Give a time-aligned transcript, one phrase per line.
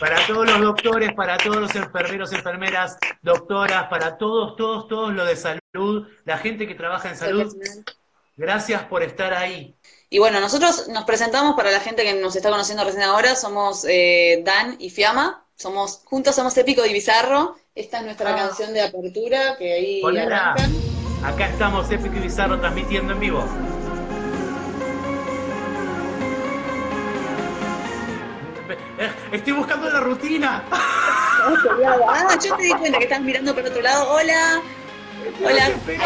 [0.00, 5.24] para todos los doctores, para todos los enfermeros, enfermeras, doctoras, para todos, todos, todos lo
[5.24, 7.54] de salud, la gente que trabaja en salud.
[8.36, 9.74] Gracias por estar ahí.
[10.10, 13.84] Y bueno, nosotros nos presentamos para la gente que nos está conociendo recién ahora, somos
[13.88, 18.36] eh, Dan y Fiamma, somos, juntos somos Épico y Bizarro, esta es nuestra Ah.
[18.36, 20.02] canción de apertura que ahí.
[21.24, 23.44] Acá estamos, Épico y Bizarro, transmitiendo en vivo.
[29.32, 30.64] Estoy buscando la rutina.
[30.70, 34.10] Ah, yo te di cuenta que estás mirando para otro lado.
[34.10, 34.62] Hola.
[35.44, 35.66] Hola.
[35.66, 35.96] te estoy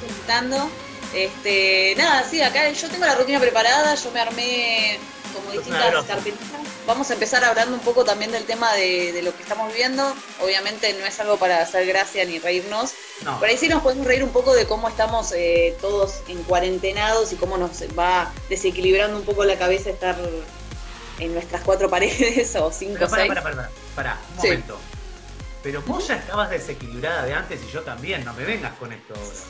[0.00, 0.70] presentando.
[1.14, 4.98] Este, nada, sí, acá yo tengo la rutina preparada, yo me armé
[5.34, 6.60] como distintas carpetitas.
[6.86, 10.14] Vamos a empezar hablando un poco también del tema de, de lo que estamos viviendo.
[10.40, 12.92] Obviamente no es algo para hacer gracia ni reírnos.
[13.24, 16.42] No, Por ahí sí nos podemos reír un poco de cómo estamos eh, todos en
[16.44, 20.16] cuarentenados y cómo nos va desequilibrando un poco la cabeza estar
[21.18, 23.26] en nuestras cuatro paredes o cinco o para, seis.
[23.26, 24.40] para, para, para, para, un Sí.
[24.40, 24.90] momento.
[25.62, 29.14] Pero vos ya estabas desequilibrada de antes y yo también, no me vengas con esto
[29.16, 29.44] ahora.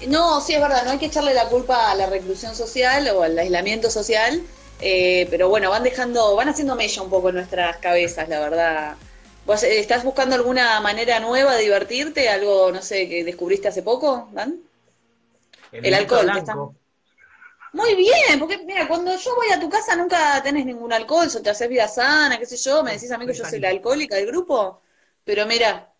[0.00, 3.22] No, sí, es verdad, no hay que echarle la culpa a la reclusión social o
[3.24, 7.78] al aislamiento social, eh, pero bueno, van dejando, van haciendo mella un poco en nuestras
[7.78, 8.96] cabezas, la verdad.
[9.44, 12.28] ¿Vos eh, estás buscando alguna manera nueva de divertirte?
[12.28, 14.60] ¿Algo, no sé, que descubriste hace poco, Dan?
[15.72, 16.42] El alcohol, que.
[17.78, 21.42] Muy bien, porque mira, cuando yo voy a tu casa nunca tenés ningún alcohol, o
[21.42, 23.68] te haces vida sana, qué sé yo, me decís a mí que yo soy la
[23.68, 24.82] alcohólica del grupo,
[25.22, 25.94] pero mira,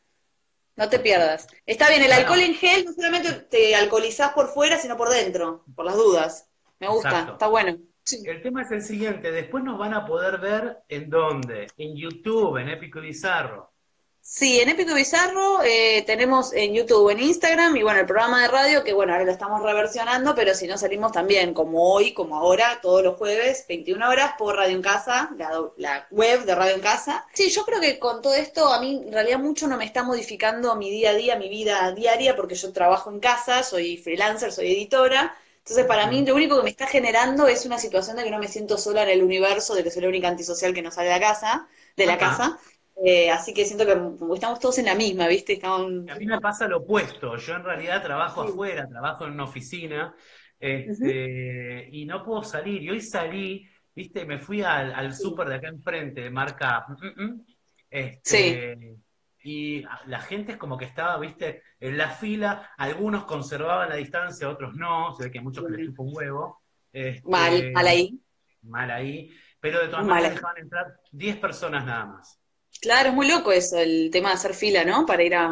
[0.74, 1.46] no te pierdas.
[1.64, 2.20] Está bien, el Bueno.
[2.22, 6.48] alcohol en gel no solamente te alcoholizás por fuera, sino por dentro, por las dudas.
[6.80, 7.32] Me gusta, Exacto.
[7.34, 7.78] está bueno.
[8.02, 8.22] Sí.
[8.24, 12.56] El tema es el siguiente, después nos van a poder ver en dónde, en YouTube,
[12.56, 13.70] en Épico y Bizarro.
[14.20, 18.48] Sí, en Épico Bizarro eh, tenemos en YouTube, en Instagram y bueno, el programa de
[18.48, 22.36] radio que bueno, ahora lo estamos reversionando, pero si no salimos también como hoy, como
[22.36, 26.74] ahora, todos los jueves, 21 horas por Radio en Casa, la, la web de Radio
[26.74, 27.24] en Casa.
[27.32, 30.02] Sí, yo creo que con todo esto a mí en realidad mucho no me está
[30.02, 34.52] modificando mi día a día, mi vida diaria, porque yo trabajo en casa, soy freelancer,
[34.52, 35.34] soy editora.
[35.58, 38.38] Entonces, para mí, lo único que me está generando es una situación de que no
[38.38, 41.08] me siento sola en el universo, de que soy la única antisocial que no sale
[41.08, 42.18] de la casa, de la Ajá.
[42.18, 42.58] casa.
[43.04, 43.92] Eh, así que siento que
[44.34, 45.54] estamos todos en la misma, ¿viste?
[45.54, 46.08] Estamos...
[46.08, 50.14] A mí me pasa lo opuesto, yo en realidad trabajo afuera, trabajo en una oficina,
[50.58, 52.82] este, y no puedo salir.
[52.82, 57.24] Y hoy salí, viste, me fui al, al súper de acá enfrente, de marca, mm,
[57.24, 57.46] mm,
[57.90, 58.96] este,
[59.44, 64.48] y la gente es como que estaba, viste, en la fila, algunos conservaban la distancia,
[64.48, 66.62] otros no, se ve que hay muchos les chupa un huevo.
[66.92, 68.20] este, Mal, mal ahí.
[68.62, 72.40] Mal ahí, pero de todas maneras dejaban entrar 10 personas nada más.
[72.80, 75.04] Claro, es muy loco eso, el tema de hacer fila, ¿no?
[75.06, 75.46] Para ir a,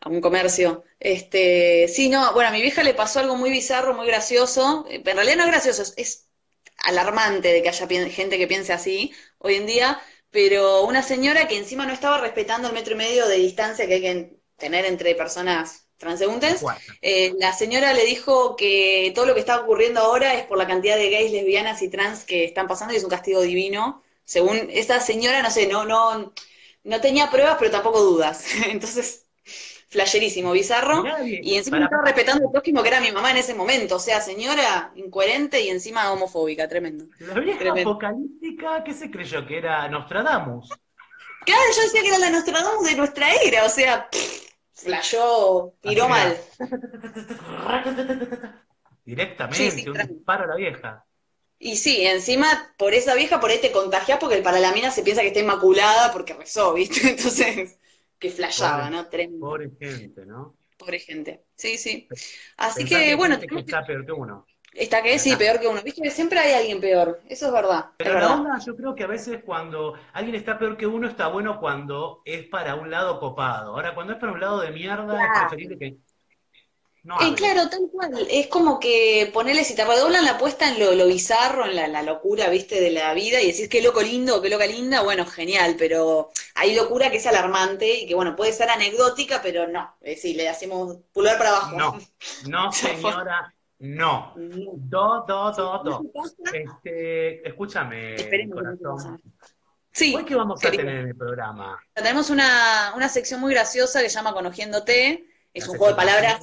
[0.00, 0.84] a un comercio.
[0.98, 4.84] Este, sí, no, bueno, a mi vieja le pasó algo muy bizarro, muy gracioso.
[4.88, 6.28] Eh, En realidad no es gracioso, es, es
[6.84, 10.00] alarmante de que haya gente que piense así hoy en día,
[10.30, 13.94] pero una señora que encima no estaba respetando el metro y medio de distancia que
[13.94, 16.66] hay que tener entre personas transeúntes.
[17.02, 20.66] Eh, la señora le dijo que todo lo que está ocurriendo ahora es por la
[20.66, 24.02] cantidad de gays, lesbianas y trans que están pasando y es un castigo divino.
[24.24, 26.32] Según esta señora, no sé, no, no,
[26.84, 28.44] no tenía pruebas, pero tampoco dudas.
[28.68, 29.26] Entonces,
[29.88, 31.04] flasherísimo, bizarro.
[31.42, 33.96] Y encima para- no estaba respetando al próximo, que era mi mamá en ese momento.
[33.96, 37.06] O sea, señora incoherente y encima homofóbica, tremendo.
[37.20, 37.90] La vieja Tremendo.
[37.90, 39.46] apocalíptica, ¿qué se creyó?
[39.46, 40.70] Que era Nostradamus.
[41.44, 46.08] Claro, yo decía que era la Nostradamus de nuestra era, o sea, pff, flashó, tiró
[46.08, 46.36] mal.
[49.04, 51.04] Directamente, Sí, sí, un disparo a la vieja.
[51.64, 55.02] Y sí, encima, por esa vieja, por ahí te contagiás porque para la mina se
[55.04, 57.00] piensa que está inmaculada porque rezó, ¿viste?
[57.10, 57.78] Entonces,
[58.18, 59.08] que flashaba, ¿no?
[59.08, 59.46] Tremendo.
[59.46, 60.56] Pobre gente, ¿no?
[60.76, 61.44] Pobre gente.
[61.54, 62.08] Sí, sí.
[62.56, 64.46] Así Pensá que, bueno, que que- está peor que uno.
[64.74, 65.82] está que sí, peor que uno.
[65.82, 67.20] Viste que siempre hay alguien peor.
[67.28, 67.86] Eso es verdad.
[67.98, 71.06] Es Pero la onda, yo creo que a veces cuando alguien está peor que uno,
[71.08, 73.74] está bueno cuando es para un lado copado.
[73.74, 75.32] Ahora, cuando es para un lado de mierda, es Claro.
[75.32, 75.98] preferible que
[77.04, 78.26] no Eh, claro, tal cual.
[78.30, 81.88] Es como que ponerle, si te redoblan la apuesta en lo, lo bizarro, en la,
[81.88, 85.26] la locura, viste, de la vida, y decís qué loco lindo, qué loca linda, bueno,
[85.26, 89.96] genial, pero hay locura que es alarmante y que, bueno, puede ser anecdótica, pero no.
[90.00, 91.76] Es decir, le hacemos pulgar para abajo.
[91.76, 91.98] No,
[92.48, 94.32] no, señora, no.
[94.36, 96.02] Do, do, do, do.
[96.52, 99.20] Este, escúchame, Esperemos corazón.
[99.90, 101.78] Sí, ¿Hoy qué vamos a tener en el programa?
[101.94, 105.26] tenemos una, una sección muy graciosa que se llama Conociéndote.
[105.52, 106.40] Es un juego de palabras.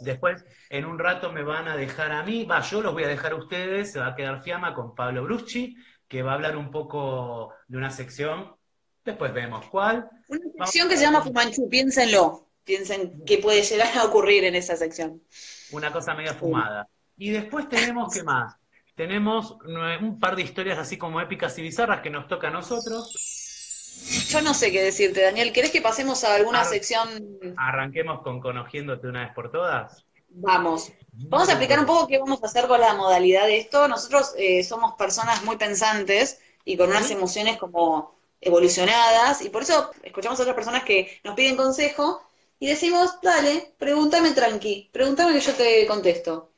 [0.00, 3.08] Después, en un rato me van a dejar a mí, va, yo los voy a
[3.08, 5.76] dejar a ustedes, se va a quedar Fiamma con Pablo Bruschi,
[6.08, 8.56] que va a hablar un poco de una sección,
[9.04, 10.08] después vemos cuál.
[10.28, 12.48] Una sección que se llama Fumanchu, piénsenlo.
[12.64, 15.22] Piensen qué puede llegar a ocurrir en esa sección.
[15.72, 16.88] una cosa media fumada.
[17.16, 18.60] Y después tenemos, ¿qué más?
[19.00, 23.14] tenemos un par de historias así como épicas y bizarras que nos toca a nosotros.
[24.28, 25.52] Yo no sé qué decirte, Daniel.
[25.52, 27.38] ¿Querés que pasemos a alguna sección?
[27.56, 30.04] Arranquemos con conociéndote una vez por todas.
[30.30, 30.92] Vamos.
[31.12, 33.88] Vamos a explicar un poco qué vamos a hacer con la modalidad de esto.
[33.88, 39.90] Nosotros eh, somos personas muy pensantes y con unas emociones como evolucionadas, y por eso
[40.02, 42.22] escuchamos a otras personas que nos piden consejo
[42.58, 46.50] y decimos, dale, pregúntame tranqui, pregúntame que yo te contesto.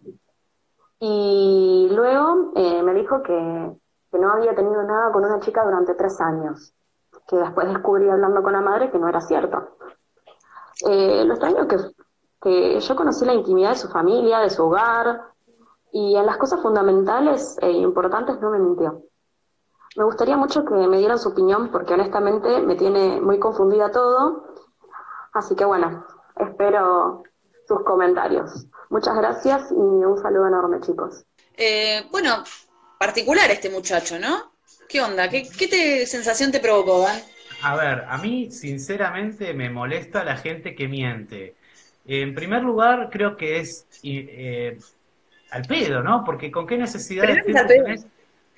[0.99, 3.77] Y luego eh, me dijo que
[4.13, 6.71] que no había tenido nada con una chica durante tres años,
[7.27, 9.69] que después descubrí hablando con la madre que no era cierto.
[10.87, 11.77] Eh, lo extraño que,
[12.39, 15.19] que yo conocí la intimidad de su familia, de su hogar,
[15.91, 19.01] y en las cosas fundamentales e importantes no me mintió.
[19.97, 24.43] Me gustaría mucho que me dieran su opinión porque honestamente me tiene muy confundida todo.
[25.33, 26.05] Así que bueno,
[26.37, 27.23] espero
[27.67, 28.67] sus comentarios.
[28.89, 31.25] Muchas gracias y un saludo enorme, chicos.
[31.57, 32.43] Eh, bueno,
[32.99, 34.53] particular este muchacho, ¿no?
[34.87, 35.29] ¿Qué onda?
[35.29, 37.19] ¿Qué, te, sensación te provocó, Dan?
[37.63, 41.55] A ver, a mí sinceramente me molesta la gente que miente.
[42.05, 44.77] En primer lugar, creo que es eh,
[45.51, 46.23] al pedo, ¿no?
[46.23, 48.03] Porque con qué necesidad de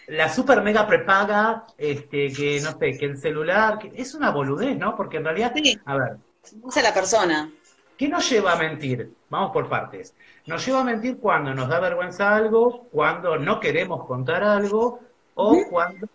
[0.07, 4.95] la super mega prepaga, este, que no sé, que el celular, es una boludez, ¿no?
[4.95, 5.53] Porque en realidad,
[5.85, 6.17] a ver.
[6.61, 7.51] Usa la persona.
[7.97, 9.13] ¿Qué nos lleva a mentir?
[9.29, 10.13] Vamos por partes.
[10.45, 14.99] Nos lleva a mentir cuando nos da vergüenza algo, cuando no queremos contar algo
[15.35, 16.07] o cuando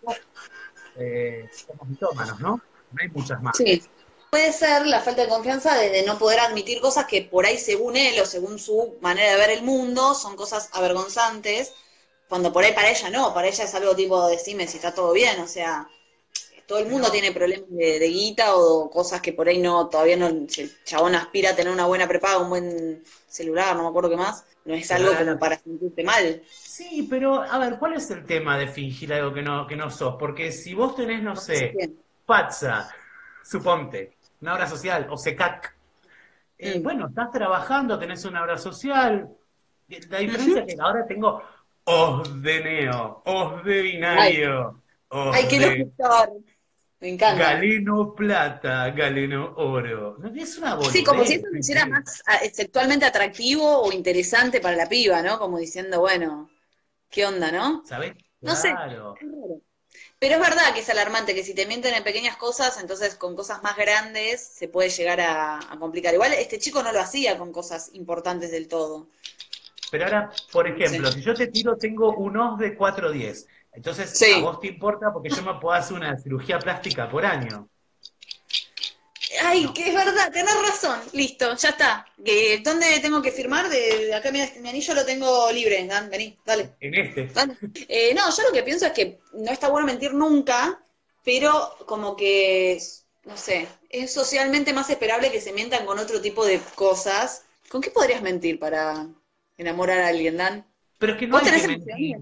[0.96, 2.60] eh, somos mitómanos, ¿no?
[2.92, 3.56] No hay muchas más.
[3.56, 3.82] Sí.
[4.30, 7.96] Puede ser la falta de confianza de, no poder admitir cosas que por ahí, según
[7.96, 11.74] él o según su manera de ver el mundo, son cosas avergonzantes,
[12.28, 15.12] cuando por ahí para ella no, para ella es algo tipo, decime si está todo
[15.12, 15.88] bien, o sea,
[16.70, 20.30] todo el mundo tiene problemas de, guita o cosas que por ahí no, todavía no,
[20.46, 24.10] si el chabón aspira a tener una buena prepaga, un buen celular, no me acuerdo
[24.10, 26.42] qué más, no es algo como para sentirte mal.
[26.48, 29.90] Sí, pero a ver, ¿cuál es el tema de fingir algo que no, que no
[29.90, 30.14] sos?
[30.16, 31.74] Porque si vos tenés, no, sé,
[32.24, 32.88] Patza,
[33.42, 35.74] suponte, una obra social, o SECAC,
[36.56, 36.82] eh, mm.
[36.84, 39.28] bueno, estás trabajando, tenés una obra social,
[39.88, 41.42] la diferencia es que ahora tengo
[41.82, 44.80] os de neo, os de binario.
[45.10, 45.58] Ay, qué
[47.00, 47.54] me encanta.
[47.54, 50.18] Galeno plata, galeno oro.
[50.34, 50.92] Es una boludez.
[50.92, 55.38] Sí, como si eso hiciera más ah, sexualmente atractivo o interesante para la piba, ¿no?
[55.38, 56.50] Como diciendo, bueno,
[57.08, 57.82] ¿qué onda, no?
[57.86, 58.12] ¿Sabes?
[58.42, 58.74] No sé.
[60.18, 63.34] Pero es verdad que es alarmante que si te mienten en pequeñas cosas, entonces con
[63.34, 66.12] cosas más grandes se puede llegar a, complicar.
[66.12, 69.08] Igual este chico no lo hacía con cosas importantes del todo.
[69.90, 74.40] Pero ahora, por ejemplo, si yo te tiro, tengo un os de 410 entonces, a
[74.40, 77.68] vos te importa porque yo me puedo hacer una cirugía plástica por año.
[79.42, 80.98] Ay, que es verdad, tenés razón.
[81.12, 82.06] Listo, ya está.
[82.64, 83.68] ¿Dónde tengo que firmar?
[83.68, 85.86] De, acá mi, anillo lo tengo libre.
[85.86, 86.74] Dan, vení, dale.
[86.80, 87.30] En este.
[87.88, 90.82] Eh, no, yo lo que pienso es que no está bueno mentir nunca,
[91.24, 92.80] pero como que,
[93.24, 97.44] no sé, es socialmente más esperable que se mientan con otro tipo de cosas.
[97.68, 99.06] ¿Con qué podrías mentir para
[99.56, 100.66] enamorar a alguien, Dan?
[100.98, 102.16] Pero es que no hay que mentir.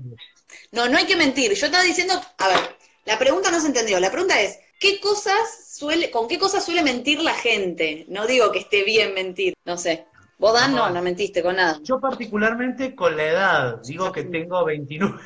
[0.72, 1.52] No, no hay que mentir.
[1.54, 3.98] Yo estaba diciendo, a ver, la pregunta no se entendió.
[4.00, 8.04] La pregunta es, ¿qué cosas suele, con qué cosas suele mentir la gente?
[8.08, 10.06] No digo que esté bien mentir, no sé.
[10.38, 11.80] Vos, Dan, no, no mentiste con nada.
[11.82, 15.18] Yo particularmente con la edad, digo que tengo 29.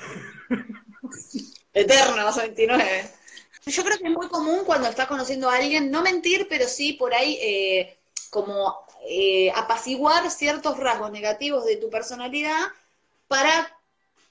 [1.75, 3.11] Eterno, 29.
[3.67, 6.95] Yo creo que es muy común cuando estás conociendo a alguien, no mentir, pero sí
[6.95, 7.99] por ahí eh,
[8.31, 12.59] como eh, apaciguar ciertos rasgos negativos de tu personalidad
[13.29, 13.77] para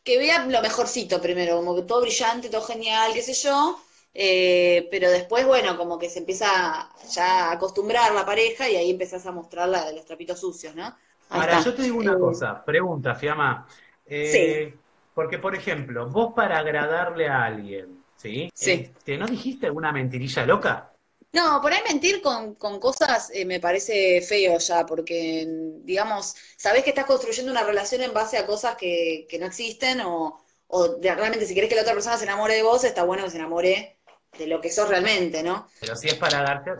[0.03, 3.79] que vean lo mejorcito primero, como que todo brillante, todo genial, qué sé yo,
[4.13, 8.91] eh, pero después, bueno, como que se empieza ya a acostumbrar la pareja y ahí
[8.91, 10.95] empezás a mostrar la de los trapitos sucios, ¿no?
[11.29, 13.67] Ahora, yo te digo una cosa, pregunta, Fiamma.
[14.07, 14.73] sí.
[15.13, 18.49] Porque, por ejemplo, vos para agradarle a alguien, ¿sí?
[18.53, 18.71] Sí.
[18.71, 20.90] Este, ¿No dijiste alguna mentirilla loca?
[21.33, 25.45] No, por ahí mentir con, cosas eh, me parece feo ya, porque,
[25.83, 30.43] digamos, sabés que estás construyendo una relación en base a cosas que, no existen o,
[30.67, 33.29] o realmente si querés que la otra persona se enamore de vos, está bueno que
[33.29, 33.97] se enamore
[34.37, 35.67] de lo que sos realmente, ¿no?
[35.79, 36.77] Pero si es para agarchar.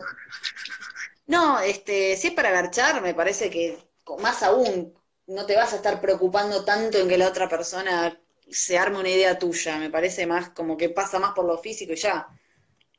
[1.26, 3.78] No, este, si es para agarchar, me parece que
[4.18, 4.94] más aún
[5.26, 8.18] no te vas a estar preocupando tanto en que la otra persona
[8.50, 11.92] se arme una idea tuya, me parece más como que pasa más por lo físico
[11.92, 12.28] y ya.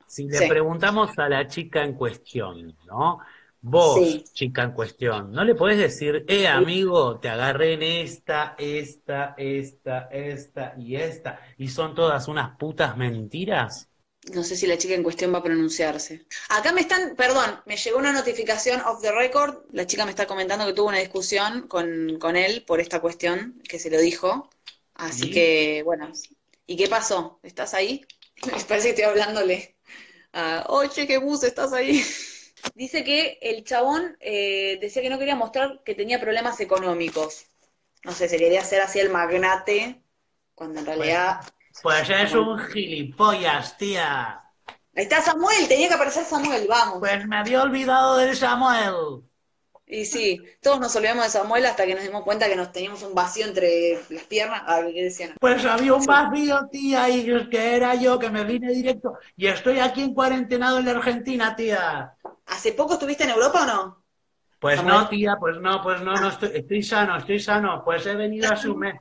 [0.06, 3.20] Si le preguntamos a la chica en cuestión, ¿no?
[3.60, 9.34] Vos, chica en cuestión, ¿no le podés decir, eh, amigo, te agarré en esta, esta,
[9.38, 13.88] esta, esta y esta, y son todas unas putas mentiras?
[14.32, 16.26] No sé si la chica en cuestión va a pronunciarse.
[16.48, 19.64] Acá me están, perdón, me llegó una notificación off the record.
[19.72, 23.60] La chica me está comentando que tuvo una discusión con, con él por esta cuestión,
[23.68, 24.48] que se lo dijo.
[24.94, 26.10] Así que, bueno.
[26.66, 27.38] ¿Y qué pasó?
[27.42, 28.06] ¿Estás ahí?
[28.46, 29.73] Me parece que estoy hablándole.
[30.66, 32.02] Oye, qué bus, estás ahí.
[32.74, 37.46] Dice que el chabón eh, decía que no quería mostrar que tenía problemas económicos.
[38.04, 40.02] No sé, se quería hacer así el magnate,
[40.54, 41.40] cuando en realidad...
[41.82, 44.44] Pues, pues es un gilipollas, tía.
[44.96, 46.98] Ahí está Samuel, tenía que aparecer Samuel, vamos.
[47.00, 49.24] Pues me había olvidado del Samuel.
[49.86, 53.02] Y sí, todos nos olvidamos de Samuel hasta que nos dimos cuenta que nos teníamos
[53.02, 54.62] un vacío entre las piernas.
[54.66, 55.34] Ah, ¿qué decían?
[55.38, 59.18] Pues había un vacío, tía, y que era yo que me vine directo.
[59.36, 62.14] Y estoy aquí en cuarentenado en la Argentina, tía.
[62.46, 64.04] ¿Hace poco estuviste en Europa o no?
[64.58, 67.82] Pues no, tía, pues no, pues no, no estoy, estoy sano, estoy sano.
[67.84, 68.98] Pues he venido a su mesa.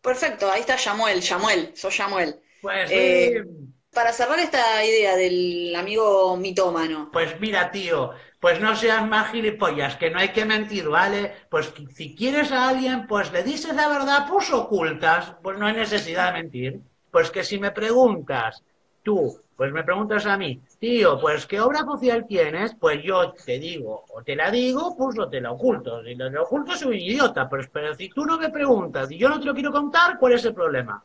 [0.00, 2.40] Perfecto, ahí está Samuel, Samuel, soy Samuel.
[2.62, 3.44] Pues eh,
[3.92, 7.10] Para cerrar esta idea del amigo mitómano.
[7.12, 11.32] Pues mira, tío, pues no seas más gilipollas, que no hay que mentir, ¿vale?
[11.50, 15.74] Pues si quieres a alguien, pues le dices la verdad, pues ocultas, pues no hay
[15.74, 16.80] necesidad de mentir.
[17.10, 18.62] Pues que si me preguntas,
[19.02, 23.58] tú, pues me preguntas a mí, tío, pues qué obra social tienes, pues yo te
[23.58, 26.02] digo, o te la digo, pues o te la oculto.
[26.02, 29.28] Si la oculto soy un idiota, pero, pero si tú no me preguntas y yo
[29.28, 31.04] no te lo quiero contar, ¿cuál es el problema?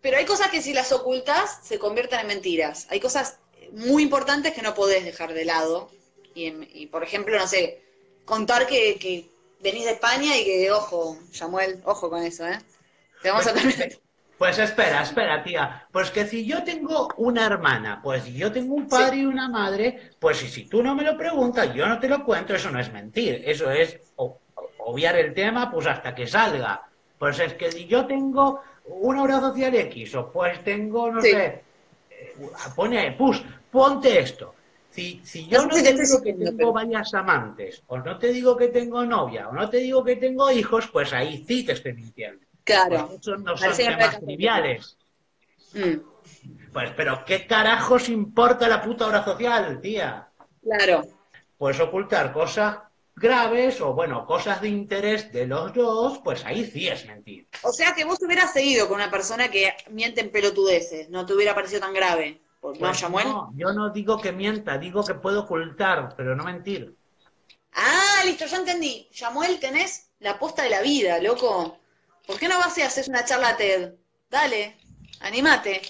[0.00, 2.88] Pero hay cosas que si las ocultas se convierten en mentiras.
[2.90, 3.38] Hay cosas
[3.72, 5.90] muy importantes que no podés dejar de lado
[6.34, 7.82] y, por ejemplo, no sé,
[8.24, 9.28] contar que, que,
[9.62, 12.58] venís de España y que, ojo, Samuel, ojo con eso, ¿eh?
[13.22, 14.00] Te vamos a pues,
[14.36, 15.86] pues espera, espera, tía.
[15.92, 19.48] Pues que si yo tengo una hermana, pues si yo tengo un padre y una
[19.48, 22.70] madre, pues si, si tú no me lo preguntas, yo no te lo cuento, eso
[22.70, 24.00] no es mentir, eso es
[24.84, 26.82] obviar el tema pues hasta que salga.
[27.18, 31.62] Pues es que si yo tengo una obra social X, o pues tengo, no sé,
[32.10, 32.34] eh,
[32.74, 34.54] pone, pues, ponte esto.
[34.92, 38.68] Si, si yo no, te digo que tengo varias amantes, o no te digo que
[38.68, 42.44] tengo novia, o no te digo que tengo hijos, pues ahí sí te estoy mintiendo.
[42.62, 43.08] Claro.
[43.08, 44.98] Pues no son temas triviales.
[45.72, 46.12] Mm.
[46.74, 50.28] Pues, pero ¿qué carajos importa la puta obra social, tía?
[50.62, 51.06] Claro.
[51.56, 52.76] Pues ocultar cosas
[53.16, 57.48] graves o, bueno, cosas de interés de los dos, pues ahí sí es mentir.
[57.62, 61.32] O sea que vos hubieras seguido con una persona que miente en pelotudeces, no te
[61.32, 62.41] hubiera parecido tan grave.
[62.62, 66.96] Pues no, yo no digo que mienta, digo que puedo ocultar, pero no mentir.
[67.74, 69.08] Ah, listo, ya entendí.
[69.10, 71.80] Samuel, tenés la posta de la vida, loco.
[72.24, 73.94] ¿Por qué no vas y haces una charla TED?
[74.30, 74.76] Dale,
[75.22, 75.82] animate.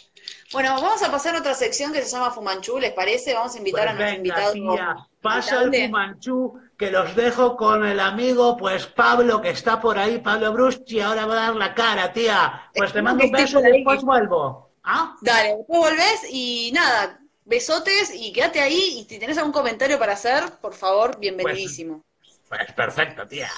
[0.51, 3.35] Bueno, vamos a pasar a otra sección que se llama Fumanchu, ¿les parece?
[3.35, 4.53] Vamos a invitar a pues nuestro invitado.
[4.55, 9.99] Tía, pasa el Fumanchu, que los dejo con el amigo, pues Pablo, que está por
[9.99, 12.71] ahí, Pablo Bruschi, ahora va a dar la cara, tía.
[12.75, 14.72] Pues te mando un beso y después vuelvo.
[14.85, 15.17] ¿Ah?
[15.21, 18.99] Dale, después volvés y nada, besotes y quédate ahí.
[18.99, 22.03] Y si tenés algún comentario para hacer, por favor, bienvenidísimo.
[22.49, 23.51] Pues, pues perfecto, tía.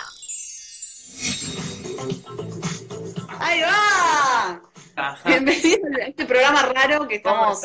[3.38, 4.62] ¡Ahí va!
[5.25, 7.61] Bienvenido a este programa raro que estamos.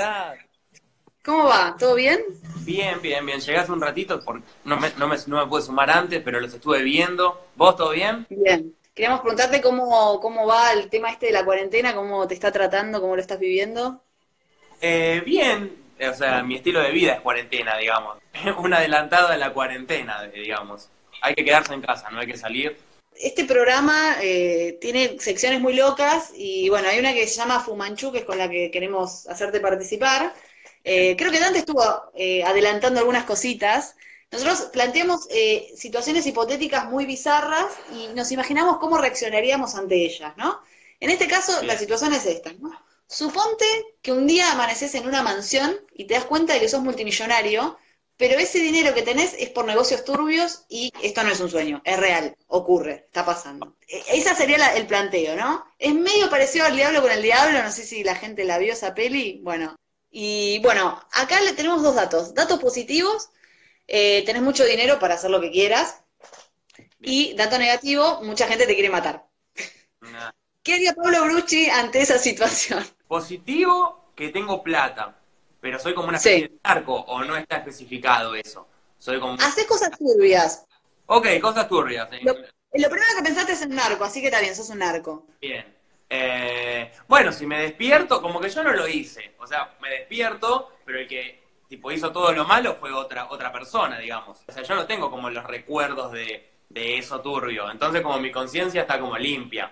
[1.23, 1.75] ¿Cómo va?
[1.77, 2.21] ¿Todo bien?
[2.61, 3.39] Bien, bien, bien.
[3.39, 6.39] Llegué hace un ratito, porque no me, no, me, no me pude sumar antes, pero
[6.39, 7.49] los estuve viendo.
[7.55, 8.25] ¿Vos todo bien?
[8.29, 8.73] Bien.
[8.99, 12.99] Queríamos preguntarte cómo, cómo va el tema este de la cuarentena, cómo te está tratando,
[12.99, 14.03] cómo lo estás viviendo.
[14.81, 15.73] Eh, bien,
[16.05, 18.17] o sea, mi estilo de vida es cuarentena, digamos.
[18.57, 20.89] Un adelantado de la cuarentena, digamos.
[21.21, 22.75] hay que quedarse en casa, no hay que salir.
[23.15, 28.11] Este programa eh, tiene secciones muy locas y bueno, hay una que se llama Fumanchu,
[28.11, 30.33] que es con la que queremos hacerte participar.
[30.83, 31.81] Eh, creo que Dante estuvo
[32.15, 33.95] eh, adelantando algunas cositas.
[34.31, 40.61] Nosotros planteamos eh, situaciones hipotéticas muy bizarras y nos imaginamos cómo reaccionaríamos ante ellas, ¿no?
[40.99, 41.67] En este caso, Bien.
[41.67, 42.71] la situación es esta, ¿no?
[43.07, 43.65] Suponte
[44.03, 47.77] que un día amaneces en una mansión y te das cuenta de que sos multimillonario,
[48.17, 51.81] pero ese dinero que tenés es por negocios turbios y esto no es un sueño,
[51.85, 53.77] es real, ocurre, está pasando.
[53.87, 55.65] E- Ese sería la- el planteo, ¿no?
[55.79, 58.73] Es medio parecido al diablo con el diablo, no sé si la gente la vio
[58.73, 59.75] esa peli, bueno.
[60.11, 62.33] Y bueno, acá le tenemos dos datos.
[62.33, 63.29] Datos positivos,
[63.89, 66.03] eh, tenés mucho dinero para hacer lo que quieras.
[67.01, 69.25] Y dato negativo, mucha gente te quiere matar.
[70.01, 70.31] Nah.
[70.63, 72.85] ¿Qué haría Pablo Brucci ante esa situación?
[73.07, 75.17] Positivo, que tengo plata,
[75.61, 76.29] pero soy como una Sí.
[76.29, 78.67] especie de narco, o no está especificado eso.
[78.97, 79.33] Soy como...
[79.41, 80.65] Haces cosas turbias.
[81.07, 82.09] Ok, cosas turbias.
[82.21, 85.25] Lo, lo primero que pensaste es en narco, así que está bien, sos un narco.
[85.41, 85.65] Bien.
[86.09, 89.35] Eh, bueno, si me despierto, como que yo no lo hice.
[89.39, 91.38] O sea, me despierto, pero el que
[91.69, 94.39] tipo hizo todo lo malo fue otra, otra persona, digamos.
[94.47, 97.71] O sea, yo no tengo como los recuerdos de, de eso turbio.
[97.71, 99.71] Entonces como mi conciencia está como limpia,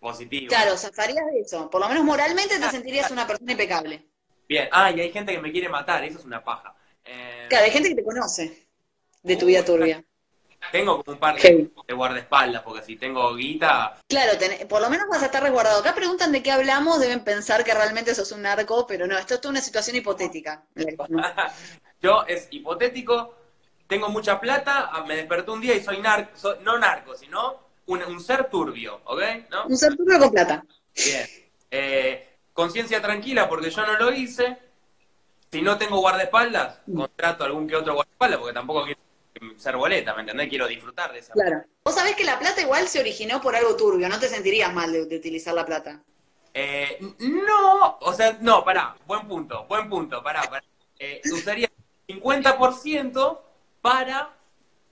[0.00, 0.48] positivo.
[0.48, 1.70] Claro, zafarías de eso.
[1.70, 4.04] Por lo menos moralmente te sentirías una persona impecable.
[4.48, 4.68] Bien.
[4.72, 6.74] Ah, y hay gente que me quiere matar, eso es una paja.
[7.04, 8.68] Eh, Claro, hay gente que te conoce
[9.22, 10.04] de tu vida turbia.
[10.72, 15.06] Tengo como un par de, guardaespaldas, porque si tengo guita, Claro, ten- por lo menos
[15.08, 15.80] vas a estar resguardado.
[15.80, 19.34] Acá preguntan de qué hablamos, deben pensar que realmente sos un narco, pero no, esto
[19.34, 20.64] es toda una situación hipotética.
[22.02, 23.34] yo es hipotético,
[23.86, 27.60] tengo mucha plata, ah, me desperté un día y soy narco, soy- no narco, sino
[27.86, 29.22] un, un ser turbio, ¿ok?
[29.50, 29.66] ¿No?
[29.66, 30.64] Un ser turbio con plata.
[30.94, 31.26] Bien.
[31.70, 34.58] Eh, conciencia tranquila porque yo no lo hice.
[35.52, 39.00] Si no tengo guardaespaldas, contrato algún que otro guardaespaldas porque tampoco quiero
[39.56, 40.48] ser boleta, ¿me entendés?
[40.48, 41.32] Quiero disfrutar de esa.
[41.32, 41.64] Claro.
[41.84, 44.92] Vos sabés que la plata igual se originó por algo turbio, no te sentirías mal
[44.92, 46.02] de, de utilizar la plata.
[46.54, 50.64] Eh, no, o sea, no, pará, buen punto, buen punto, pará, pará.
[50.98, 51.68] Eh, usaría
[52.08, 53.40] 50%
[53.82, 54.30] para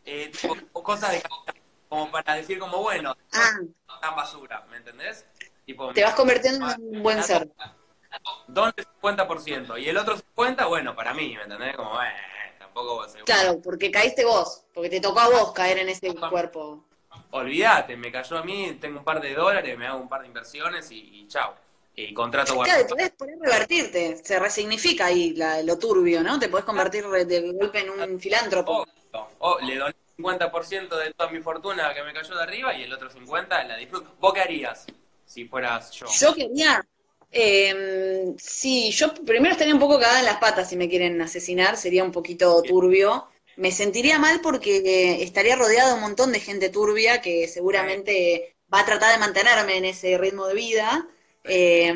[0.04, 1.54] eh, tipo, cosas de calidad,
[1.88, 3.58] como para decir como, bueno, Ah,
[4.00, 5.24] tan basura, ¿me entendés?
[5.64, 7.48] Tipo, te vas convirtiendo en un buen ser.
[8.46, 9.80] ¿Dónde el 50%?
[9.80, 11.74] Y el otro 50%, bueno, para mí, ¿me entendés?
[11.74, 12.12] Como, eh,
[12.74, 13.06] tampoco.
[13.24, 16.84] Claro, porque caíste vos, porque te tocó a vos caer en ese cuerpo.
[17.30, 20.28] Olvídate, me cayó a mí, tengo un par de dólares, me hago un par de
[20.28, 21.54] inversiones y, y chao.
[21.96, 26.38] Y contrato Claro, y podés, podés revertirte, se resignifica ahí la- lo turbio, ¿no?
[26.38, 28.84] Te podés convertir de golpe en un filántropo.
[29.12, 32.74] O, o le doné el 50% de toda mi fortuna que me cayó de arriba
[32.74, 34.12] y el otro 50% la disfruto.
[34.20, 34.86] ¿Vos qué harías
[35.24, 36.06] si fueras yo?
[36.06, 36.84] Yo quería,
[37.34, 41.76] eh, sí, yo primero estaría un poco cagada en las patas si me quieren asesinar,
[41.76, 43.28] sería un poquito turbio.
[43.56, 48.80] Me sentiría mal porque estaría rodeado de un montón de gente turbia que seguramente va
[48.80, 51.08] a tratar de mantenerme en ese ritmo de vida.
[51.44, 51.92] Eh,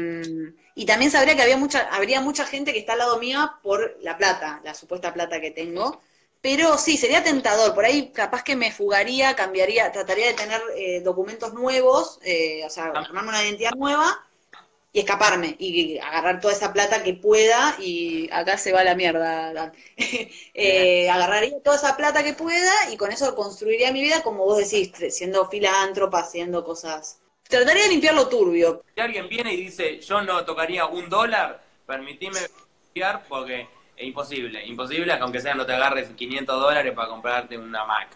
[0.74, 3.96] y también sabría que había mucha, habría mucha gente que está al lado mía por
[4.01, 6.01] la plata, la supuesta plata que tengo.
[6.40, 7.74] Pero sí, sería tentador.
[7.74, 12.70] Por ahí capaz que me fugaría, cambiaría, trataría de tener eh, documentos nuevos, eh, o
[12.70, 14.28] sea, armarme una identidad nueva
[14.92, 19.72] y escaparme y agarrar toda esa plata que pueda y acá se va la mierda.
[20.61, 24.59] Eh, agarraría toda esa plata que pueda y con eso construiría mi vida como vos
[24.59, 27.20] decís, siendo filántropa, haciendo cosas.
[27.48, 28.83] Trataría de limpiar lo turbio.
[28.92, 32.40] Si alguien viene y dice, yo no tocaría un dólar, permitime
[32.85, 34.66] confiar porque es imposible.
[34.66, 38.09] Imposible, aunque sea no te agarres 500 dólares para comprarte una Mac,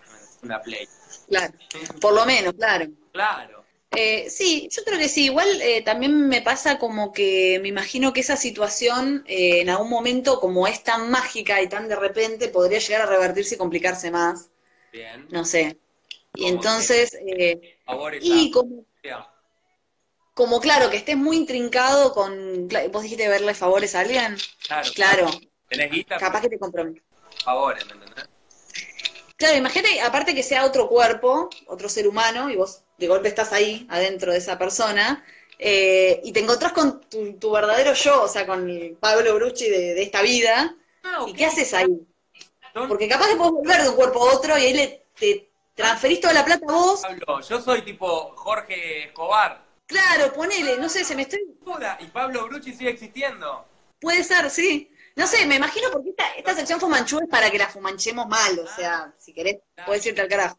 [0.42, 0.88] una Play.
[1.28, 1.54] Claro,
[2.00, 2.86] por lo menos, claro.
[3.12, 3.61] Claro.
[3.94, 5.26] Eh, sí, yo creo que sí.
[5.26, 9.90] Igual eh, también me pasa como que me imagino que esa situación eh, en algún
[9.90, 14.10] momento, como es tan mágica y tan de repente, podría llegar a revertirse y complicarse
[14.10, 14.48] más.
[14.92, 15.26] Bien.
[15.30, 15.78] No sé.
[16.34, 17.78] Y entonces, eh,
[18.22, 18.86] y como,
[20.32, 22.68] como claro, que estés muy intrincado con...
[22.90, 24.36] Vos dijiste verle favores a alguien.
[24.66, 24.90] Claro.
[24.94, 25.30] Claro,
[25.68, 27.02] Tenés guita, capaz que te comprometes.
[27.44, 28.28] favores, ¿me entendés?
[29.36, 33.52] Claro, imagínate, aparte que sea otro cuerpo, otro ser humano, y vos de golpe estás
[33.52, 35.24] ahí, adentro de esa persona,
[35.58, 39.68] eh, y te encontrás con tu, tu verdadero yo, o sea, con el Pablo Brucci
[39.68, 42.06] de, de esta vida, Ah, ¿y qué haces ahí?
[42.88, 46.20] Porque capaz que podés volver de un cuerpo a otro y ahí le, te transferís
[46.20, 47.00] toda la plata a vos.
[47.02, 49.62] Pablo, yo soy tipo Jorge Escobar.
[49.86, 51.40] Claro, ponele, no sé, se me estoy...
[51.64, 53.66] Joda, Y Pablo Brucci sigue existiendo.
[54.00, 54.90] Puede ser, sí.
[55.16, 58.58] No sé, me imagino porque esta, esta sección fumanchú es para que la fumanchemos mal,
[58.58, 60.56] o sea, si querés, podés irte al carajo.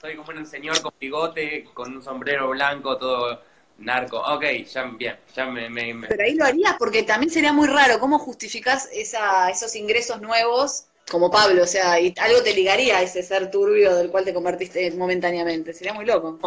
[0.00, 3.42] Soy como un señor con bigote, con un sombrero blanco, todo
[3.78, 4.18] narco.
[4.18, 5.68] Ok, ya bien, ya me...
[5.68, 7.98] me- me- Pero ahí lo harías porque también sería muy raro.
[7.98, 13.02] ¿Cómo justificás esa, esos ingresos nuevos como Pablo, o sea, y algo te ligaría a
[13.02, 15.72] ese ser turbio del cual te convertiste momentáneamente.
[15.72, 16.38] Sería muy loco.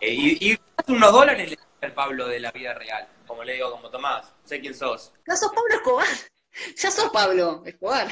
[0.00, 3.70] Eh, y, y unos dólares le el Pablo de la vida real, como le digo,
[3.72, 5.12] como Tomás, sé quién sos.
[5.26, 6.06] Ya sos Pablo Escobar,
[6.76, 8.08] ya sos Pablo Escobar.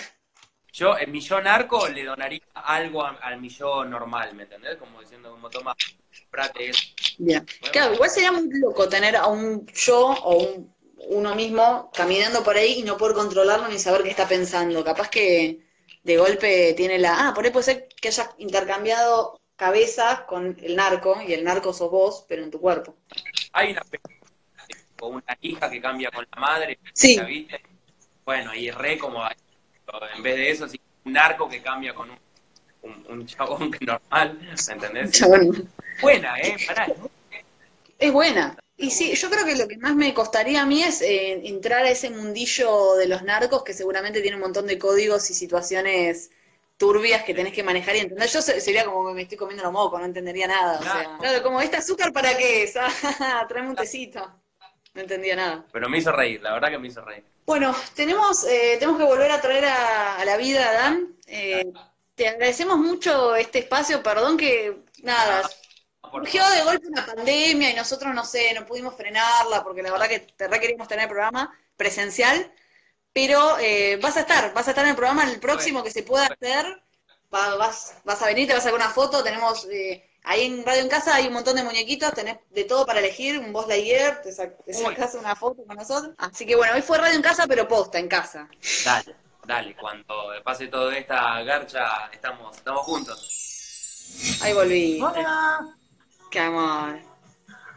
[0.73, 4.77] Yo, el millón arco le donaría algo al millón normal, ¿me entendés?
[4.77, 5.77] Como diciendo, como Tomás,
[6.31, 6.81] prate eso.
[7.19, 7.45] Bien.
[7.73, 10.75] Claro, igual sería muy loco tener a un yo o un,
[11.09, 14.85] uno mismo caminando por ahí y no poder controlarlo ni saber qué está pensando.
[14.85, 15.67] Capaz que
[16.03, 17.29] de golpe tiene la...
[17.29, 21.73] Ah, por ahí puede ser que hayas intercambiado cabezas con el narco y el narco
[21.73, 22.97] sos vos, pero en tu cuerpo.
[23.53, 23.83] Hay una
[25.03, 27.17] o una hija que cambia con la madre, Sí.
[27.17, 27.61] ¿la viste?
[28.25, 29.23] Bueno, y re como
[30.17, 32.19] en vez de eso, sí, un narco que cambia con un,
[32.83, 35.11] un, un chabón normal, ¿me entendés?
[35.13, 35.69] Chabón.
[36.01, 36.57] Buena, ¿eh?
[36.67, 36.87] Pará,
[37.99, 38.57] Es buena.
[38.77, 41.85] Y sí, yo creo que lo que más me costaría a mí es eh, entrar
[41.85, 46.31] a ese mundillo de los narcos que seguramente tiene un montón de códigos y situaciones
[46.79, 48.27] turbias que tenés que manejar y entender.
[48.31, 50.79] Yo se- sería como que me estoy comiendo los mocos, no entendería nada.
[50.79, 51.19] O sea, Claro.
[51.19, 52.75] claro, como, ¿este azúcar para qué es?
[53.21, 54.27] Ah, tráeme un tecito.
[54.95, 55.67] No entendía nada.
[55.71, 57.23] Pero me hizo reír, la verdad que me hizo reír.
[57.51, 61.17] Bueno, tenemos, eh, tenemos que volver a traer a, a la vida a Dan.
[61.27, 61.65] Eh,
[62.15, 65.43] te agradecemos mucho este espacio, perdón que, nada,
[66.13, 70.09] surgió de golpe una pandemia y nosotros, no sé, no pudimos frenarla porque la verdad
[70.09, 72.53] que te re queríamos tener el programa presencial,
[73.13, 76.05] pero eh, vas a estar, vas a estar en el programa el próximo que se
[76.05, 76.83] pueda hacer,
[77.35, 79.67] Va- vas, vas a venir, te vas a sacar una foto, tenemos...
[79.73, 82.99] eh, Ahí en Radio en Casa hay un montón de muñequitos, tenés de todo para
[83.01, 86.15] elegir, un Buzz Lightyear, te, sac- te sacás una foto con nosotros.
[86.19, 88.49] Así que bueno, hoy fue Radio en Casa, pero posta, en casa.
[88.85, 94.39] Dale, dale, cuando pase toda esta garcha, estamos, estamos juntos.
[94.43, 95.01] Ahí volví.
[95.01, 95.61] Hola.
[96.31, 97.01] Qué amor.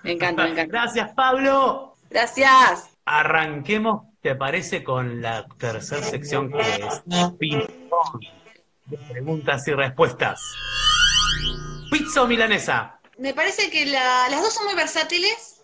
[0.04, 0.72] Me encanta, me encanta.
[0.80, 1.96] Gracias, Pablo.
[2.10, 2.90] Gracias.
[3.06, 8.22] Arranquemos, ¿te parece, con la tercera sección que es ping-pong
[8.86, 10.42] de preguntas y respuestas?
[11.94, 13.00] Pizza o milanesa.
[13.18, 15.62] Me parece que la- las dos son muy versátiles,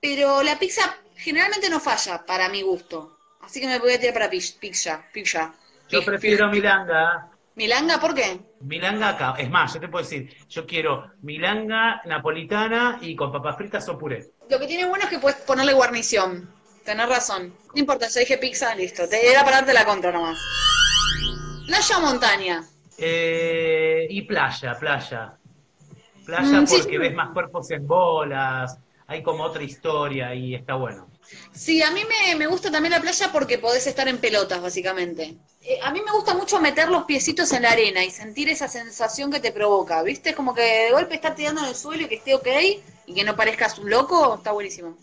[0.00, 3.18] pero la pizza generalmente no falla para mi gusto.
[3.42, 5.04] Así que me voy a tirar para pi- pizza.
[5.12, 5.52] Pizza.
[5.88, 7.28] Yo prefiero milanga.
[7.54, 8.00] ¿Milanga?
[8.00, 8.40] ¿Por qué?
[8.60, 9.34] Milanga acá.
[9.36, 13.98] Es más, yo te puedo decir, yo quiero milanga napolitana y con papas fritas o
[13.98, 14.30] puré.
[14.48, 16.50] Lo que tiene bueno es que puedes ponerle guarnición.
[16.84, 17.54] Tenés razón.
[17.74, 19.06] No importa, ya dije pizza, listo.
[19.08, 20.38] Te era para darte la contra nomás.
[21.66, 22.64] Playa o montaña.
[22.96, 25.36] Eh, y playa, playa.
[26.24, 26.98] Playa Mm, sí, porque sí.
[26.98, 31.08] ves más cuerpos en bolas, hay como otra historia y está bueno.
[31.52, 35.36] Sí, a mí me, me gusta también la playa porque podés estar en pelotas, básicamente.
[35.60, 38.68] Eh, a mí me gusta mucho meter los piecitos en la arena y sentir esa
[38.68, 40.30] sensación que te provoca, ¿viste?
[40.30, 42.48] Es como que de golpe estar tirando en el suelo y que esté ok
[43.06, 44.96] y que no parezcas un loco, está buenísimo.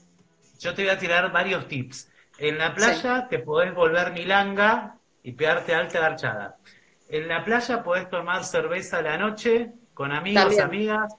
[0.59, 2.11] Yo te voy a tirar varios tips.
[2.37, 6.59] En la playa te podés volver milanga y pegarte alta garchada.
[7.07, 10.61] En la playa podés tomar cerveza a la noche con amigos, También.
[10.91, 11.13] amigas.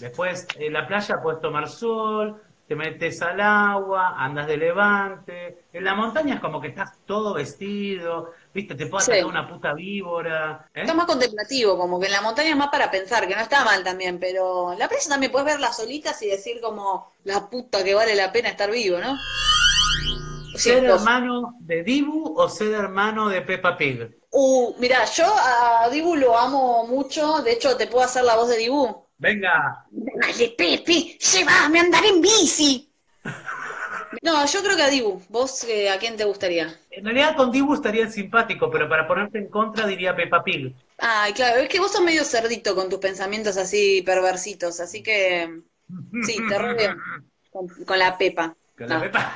[0.00, 5.64] Después en la playa podés tomar sol, te metes al agua, andas de levante.
[5.74, 8.76] En la montaña es como que estás todo vestido, ¿viste?
[8.76, 9.10] Te puede Sí.
[9.10, 10.66] atacar una puta víbora.
[10.72, 10.80] ¿eh?
[10.80, 13.62] Está más contemplativo, como que en la montaña es más para pensar, que no está
[13.62, 17.50] mal también, pero en la playa también puedes ver las olitas y decir como la
[17.50, 19.18] puta que vale la pena estar vivo, ¿no?
[20.54, 24.16] ¿Ser hermano de Dibu o ser hermano de Peppa Pig?
[24.38, 28.50] Uh, mirá, yo a Dibu lo amo mucho, de hecho te puedo hacer la voz
[28.50, 29.06] de Dibu.
[29.16, 32.92] Venga, Dale, Pepe, llévame a andar en bici.
[34.20, 35.22] No, yo creo que a Dibu.
[35.30, 36.78] ¿Vos eh, a quién te gustaría?
[36.90, 40.74] en realidad con Dibu estaría simpático, pero para ponerte en contra diría Peppa Pig.
[40.98, 45.62] Ay, claro, es que vos sos medio cerdito con tus pensamientos así perversitos, así que
[46.26, 46.94] sí, te rodeo
[47.50, 48.54] con, con la Pepa.
[48.76, 49.32] Con la No, Peppa.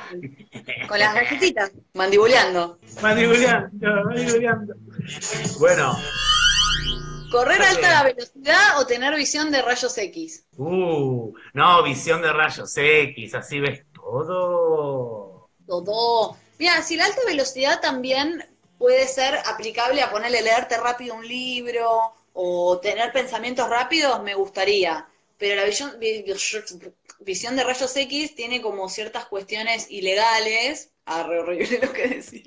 [0.87, 2.77] Con las galletitas, mandibuleando.
[3.01, 4.75] Mandibuleando, mandibuleando.
[5.59, 5.97] Bueno,
[7.29, 10.45] ¿Correr a alta velocidad o tener visión de rayos X?
[10.57, 15.49] uh, no, visión de rayos X, así ves todo.
[15.65, 16.37] Todo.
[16.59, 18.45] Mira, si la alta velocidad también
[18.77, 25.07] puede ser aplicable a ponerle leerte rápido un libro o tener pensamientos rápidos, me gustaría.
[25.37, 26.33] Pero la visión, vi- vi-
[27.19, 30.91] visión de rayos X tiene como ciertas cuestiones ilegales.
[31.05, 32.43] Ah, re horrible lo que decía.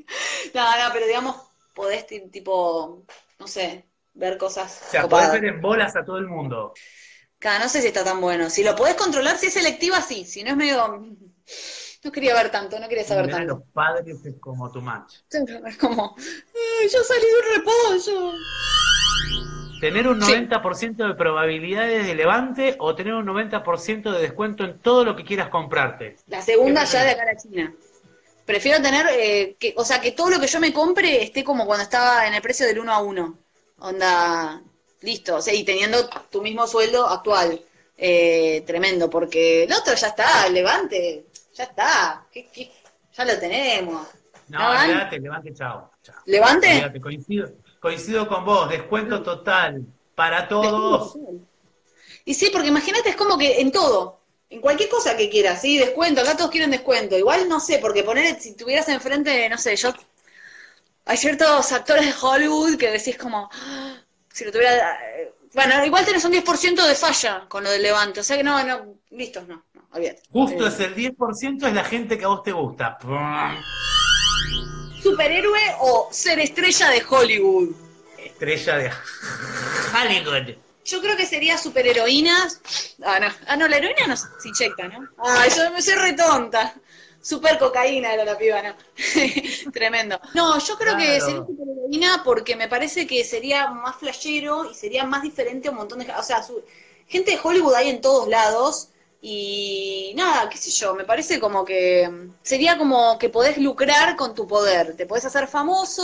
[0.55, 1.37] No, no, pero digamos,
[1.75, 3.05] podés ti- tipo,
[3.39, 5.29] no sé, ver cosas O sea, copadas.
[5.29, 6.73] podés ver en bolas a todo el mundo.
[7.39, 8.49] Claro, no sé si está tan bueno.
[8.49, 10.25] Si lo podés controlar, si es selectiva, sí.
[10.25, 11.05] Si no es medio...
[12.05, 13.55] No quería ver tanto, no quería saber tanto.
[13.57, 15.15] los padres es como tu match.
[15.67, 18.33] Es como, "Ay, yo salí de un repollo.
[19.81, 20.33] Tener un Sí.
[20.33, 25.25] 90% de probabilidades de levante o tener un 90% de descuento en todo lo que
[25.25, 26.17] quieras comprarte.
[26.29, 27.75] La segunda ¿Qué ya de acá a la China.
[28.45, 31.67] Prefiero tener, eh, que, o sea, que todo lo que yo me compre esté como
[31.67, 33.39] cuando estaba en el precio del uno a uno.
[33.79, 34.63] Onda,
[35.01, 35.37] listo.
[35.37, 37.61] O sea, y teniendo tu mismo sueldo actual.
[37.97, 42.27] Eh, tremendo, porque el otro ya está, levante, ya está.
[42.33, 42.73] ¿Qué, qué?
[43.17, 44.09] Ya lo tenemos.
[44.49, 45.91] No, ¿No, levante, levante, chao.
[46.03, 46.17] chao.
[46.27, 47.01] ¿Levante?
[47.01, 51.17] Coincido, coincido con vos, descuento total para todos.
[52.25, 54.21] Y sí, porque imagínate, es como que en todo,
[54.55, 55.79] en cualquier cosa que quieras, ¿sí?
[55.79, 57.17] Descuento, acá todos quieren descuento.
[57.19, 59.93] Igual no sé, porque poner, si tuvieras enfrente, no sé, yo.
[61.07, 63.49] Hay ciertos actores de Hollywood que decís como.
[63.53, 63.97] "Ah,
[64.33, 64.99] Si lo tuviera.
[65.55, 68.19] Bueno, igual tenés un 10% de falla con lo del levante.
[68.21, 69.83] O sea que no, no, listo, no, no.
[70.33, 72.99] Justo Eh, es el 10% es la gente que a vos te gusta.
[75.03, 77.69] ¿Superhéroe o ser estrella de Hollywood?
[78.19, 78.91] Estrella de
[79.95, 80.57] Hollywood.
[80.85, 82.61] Yo creo que sería superheroínas.
[83.05, 83.29] Ah, no.
[83.47, 85.09] Ah, no, la heroína no se inyecta, ¿no?
[85.19, 86.75] Ah, yo me soy retonta.
[87.21, 88.75] Super cocaína era la piba, ¿no?
[89.73, 90.21] Tremendo.
[90.35, 95.05] No, yo creo que sería superheroína porque me parece que sería más flashero y sería
[95.05, 96.13] más diferente a un montón de...
[96.13, 96.63] O sea, su-
[97.07, 98.89] gente de Hollywood hay en todos lados
[99.23, 104.35] y nada, qué sé yo, me parece como que sería como que podés lucrar con
[104.35, 104.97] tu poder.
[104.97, 106.03] Te podés hacer famoso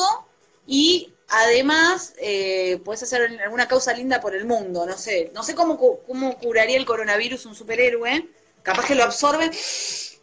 [0.66, 5.30] y además eh, podés hacer alguna causa linda por el mundo, no sé.
[5.34, 8.28] No sé cómo, cómo curaría el coronavirus un superhéroe.
[8.62, 9.50] Capaz que lo absorbe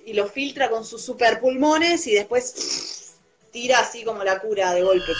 [0.05, 3.15] y lo filtra con sus super pulmones y después
[3.51, 5.11] tira así como la cura de golpe.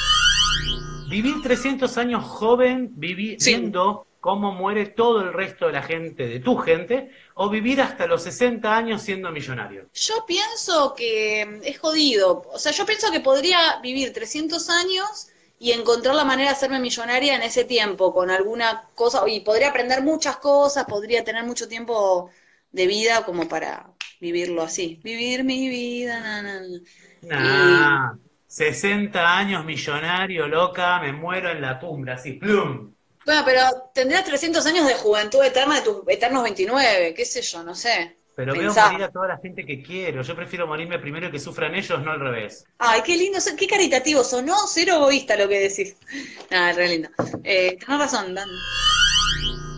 [1.10, 3.52] Vivir 300 años joven, vivi- Sí.
[3.56, 8.08] viendo cómo muere todo el resto de la gente, de tu gente, o vivir hasta
[8.08, 9.88] los 60 años siendo millonario.
[9.94, 12.44] Yo pienso que es jodido.
[12.52, 16.80] O sea, yo pienso que podría vivir 300 años y encontrar la manera de hacerme
[16.80, 21.68] millonaria en ese tiempo, con alguna cosa, y podría aprender muchas cosas, podría tener mucho
[21.68, 22.30] tiempo
[22.72, 25.00] de vida como para vivirlo así.
[25.04, 26.80] Vivir mi vida, na, na, na.
[27.22, 28.16] Nah,
[28.48, 32.94] 60 años millonario, loca, me muero en la tumba, así, plum.
[33.26, 33.62] Bueno, pero
[33.94, 38.17] tendrás 300 años de juventud eterna de tus eternos 29, qué sé yo, no sé.
[38.38, 38.82] Pero Pensá.
[38.82, 40.22] veo morir a toda la gente que quiero.
[40.22, 42.68] Yo prefiero morirme primero y que sufran ellos, no al revés.
[42.78, 45.96] Ay, qué lindo, qué caritativo sonó, cero egoísta lo que decís.
[46.52, 47.10] Nada, re lindo.
[47.44, 48.48] Eh, tenés razón, Dan.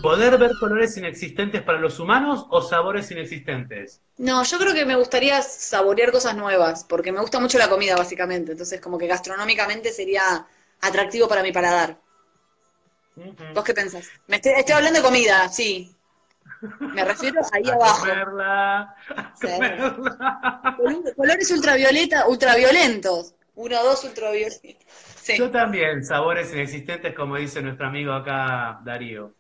[0.03, 4.01] ¿Poder ver colores inexistentes para los humanos o sabores inexistentes?
[4.17, 7.95] No, yo creo que me gustaría saborear cosas nuevas, porque me gusta mucho la comida,
[7.95, 8.51] básicamente.
[8.51, 10.45] Entonces, como que gastronómicamente sería
[10.81, 11.97] atractivo para mi paladar.
[13.15, 13.53] Ujú.
[13.55, 14.09] ¿Vos qué pensás?
[14.27, 15.95] Me estoy, estoy hablando de comida, sí.
[16.79, 17.99] Me refiero ahí A abajo.
[17.99, 18.81] comerla,
[19.15, 19.47] a Sí.
[19.47, 20.75] comerla.
[20.77, 23.33] Color- Colores ultravioleta, ultraviolentos.
[23.55, 24.61] Uno, dos, ultraviolentos.
[25.21, 25.37] Sí.
[25.37, 29.33] Yo también, sabores inexistentes, como dice nuestro amigo acá, Darío.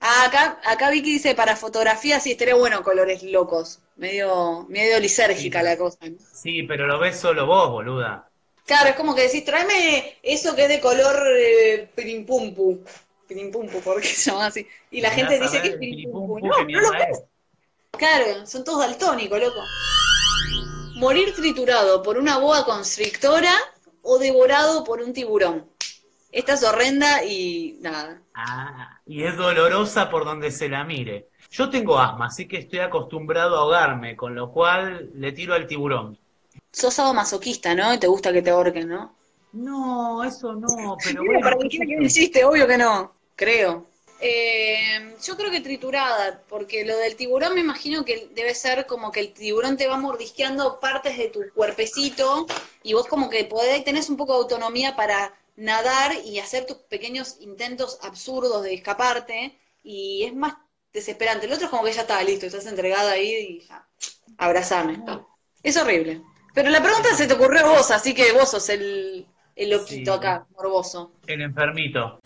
[0.00, 3.80] Ah, acá, acá Vicky dice para fotografía sí estaría bueno colores locos.
[3.96, 5.98] Medio, medio lisérgica la cosa.
[6.02, 6.16] ¿no?
[6.32, 8.28] Sí, pero lo ves solo vos, boluda.
[8.66, 12.84] Claro, es como que decís, tráeme eso que es de color eh, pirimpumpu.
[13.26, 14.66] Pirimpumpu, ¿por qué se llama así?
[14.90, 17.08] Y la gente dice que es piripumpu, No, no lo ves.
[17.10, 17.22] es.
[17.92, 19.60] Claro, son todos daltónicos, loco.
[20.96, 23.52] Morir triturado por una boa constrictora
[24.02, 25.66] o devorado por un tiburón.
[26.32, 28.20] Esta es horrenda y nada.
[28.34, 31.28] Ah, y es dolorosa por donde se la mire.
[31.50, 35.66] Yo tengo asma, así que estoy acostumbrado a ahogarme, con lo cual le tiro al
[35.66, 36.18] tiburón.
[36.72, 37.94] Sos sadomasoquista, ¿no?
[37.94, 39.14] Y te gusta que te ahorquen, ¿no?
[39.52, 41.40] No, eso no, pero bueno.
[41.40, 43.86] para qué hiciste, obvio que no, creo.
[44.18, 49.12] Eh, yo creo que triturada, porque lo del tiburón me imagino que debe ser como
[49.12, 52.46] que el tiburón te va mordisqueando partes de tu cuerpecito
[52.82, 56.78] y vos como que podés, tenés un poco de autonomía para nadar y hacer tus
[56.78, 60.54] pequeños intentos absurdos de escaparte y es más
[60.94, 61.44] desesperante.
[61.44, 63.86] El otro es como que ya está listo, estás entregada ahí y ya,
[64.38, 64.98] abrazame.
[65.62, 66.22] Es horrible.
[66.54, 70.12] Pero la pregunta se te ocurrió a vos, así que vos sos el, el loquito
[70.12, 70.18] Sí.
[70.18, 71.12] acá, morboso.
[71.26, 72.18] El enfermito.